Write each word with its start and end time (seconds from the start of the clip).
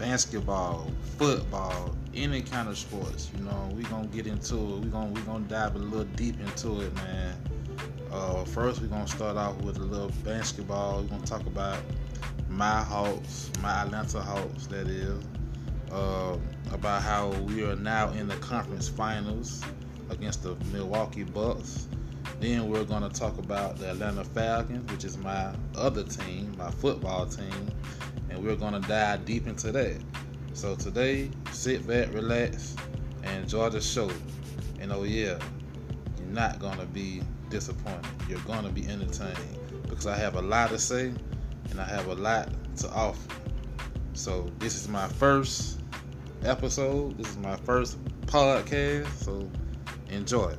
basketball, 0.00 0.90
football, 1.18 1.94
any 2.14 2.40
kind 2.40 2.68
of 2.68 2.78
sports. 2.78 3.30
You 3.36 3.44
know, 3.44 3.70
we 3.76 3.82
gonna 3.84 4.06
get 4.08 4.26
into 4.26 4.56
it. 4.56 4.80
We 4.80 4.88
gonna 4.88 5.10
we 5.10 5.20
gonna 5.20 5.44
dive 5.44 5.76
a 5.76 5.78
little 5.78 6.06
deep 6.16 6.40
into 6.40 6.80
it, 6.80 6.94
man. 6.94 7.36
Uh, 8.10 8.44
first, 8.44 8.80
we're 8.80 8.88
gonna 8.88 9.06
start 9.06 9.36
off 9.36 9.60
with 9.60 9.76
a 9.76 9.84
little 9.84 10.10
basketball. 10.24 11.02
We're 11.02 11.08
gonna 11.08 11.26
talk 11.26 11.46
about 11.46 11.78
my 12.48 12.82
Hawks, 12.82 13.50
my 13.60 13.82
Atlanta 13.82 14.20
Hawks, 14.20 14.66
that 14.68 14.88
is. 14.88 15.22
Uh, 15.92 16.38
about 16.72 17.02
how 17.02 17.28
we 17.28 17.64
are 17.64 17.76
now 17.76 18.10
in 18.10 18.26
the 18.28 18.36
conference 18.36 18.88
finals 18.88 19.62
against 20.08 20.42
the 20.44 20.56
Milwaukee 20.72 21.24
Bucks. 21.24 21.88
Then 22.38 22.70
we're 22.70 22.84
to 22.84 23.08
talk 23.10 23.36
about 23.38 23.76
the 23.76 23.90
Atlanta 23.90 24.24
Falcons, 24.24 24.90
which 24.90 25.04
is 25.04 25.18
my 25.18 25.52
other 25.74 26.04
team, 26.04 26.54
my 26.56 26.70
football 26.70 27.26
team, 27.26 27.70
and 28.30 28.42
we're 28.44 28.56
going 28.56 28.80
to 28.80 28.88
dive 28.88 29.24
deep 29.24 29.46
into 29.46 29.72
that. 29.72 30.00
So 30.52 30.74
today, 30.74 31.30
sit 31.52 31.86
back, 31.86 32.12
relax, 32.12 32.76
and 33.22 33.42
enjoy 33.42 33.68
the 33.70 33.80
show. 33.80 34.10
And 34.80 34.92
oh 34.92 35.02
yeah, 35.02 35.38
you're 36.18 36.28
not 36.28 36.58
going 36.58 36.78
to 36.78 36.86
be 36.86 37.22
disappointed. 37.50 38.06
You're 38.28 38.40
going 38.40 38.64
to 38.64 38.70
be 38.70 38.86
entertained 38.88 39.36
because 39.82 40.06
I 40.06 40.16
have 40.16 40.36
a 40.36 40.42
lot 40.42 40.70
to 40.70 40.78
say 40.78 41.12
and 41.70 41.80
I 41.80 41.84
have 41.84 42.06
a 42.06 42.14
lot 42.14 42.48
to 42.78 42.90
offer. 42.92 43.34
So 44.14 44.50
this 44.58 44.74
is 44.74 44.88
my 44.88 45.08
first 45.08 45.80
episode. 46.44 47.18
This 47.18 47.28
is 47.28 47.38
my 47.38 47.56
first 47.56 47.98
podcast. 48.26 49.08
So 49.24 49.48
enjoy. 50.08 50.54